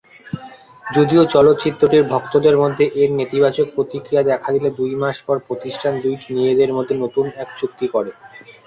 যদিও 0.87 1.23
চলচ্চিত্রটির 1.33 2.03
ভক্তদের 2.11 2.55
মধ্যে 2.57 2.85
এর 3.01 3.09
নেতিবাচক 3.19 3.67
প্রতিক্রিয়া 3.75 4.23
দেখা 4.23 4.49
দিলে 4.55 4.69
দুই 4.79 4.91
মাস 5.01 5.17
পর 5.23 5.37
প্রতিষ্ঠান 5.47 5.93
দুইটি 6.03 6.27
নিজেদের 6.37 6.69
মধ্যে 6.77 6.95
নতুন 7.03 7.25
এক 7.37 7.49
চুক্তি 7.59 7.85
করে। 7.87 8.11